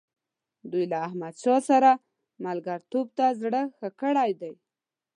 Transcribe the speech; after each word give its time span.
دوی 0.71 0.85
له 0.91 0.97
احمدشاه 1.07 1.61
سره 1.69 1.91
ملګرتوب 2.45 3.07
ته 3.17 3.25
زړه 3.41 3.61
ښه 3.77 3.89
کړی 4.01 4.31
دی. 4.41 4.53